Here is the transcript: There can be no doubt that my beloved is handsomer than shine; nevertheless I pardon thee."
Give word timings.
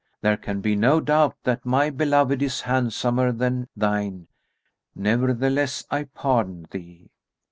There 0.21 0.35
can 0.35 0.61
be 0.61 0.75
no 0.75 0.99
doubt 0.99 1.35
that 1.43 1.63
my 1.63 1.91
beloved 1.91 2.41
is 2.41 2.61
handsomer 2.61 3.31
than 3.31 3.67
shine; 3.79 4.29
nevertheless 4.95 5.85
I 5.91 6.05
pardon 6.05 6.65
thee." 6.71 7.11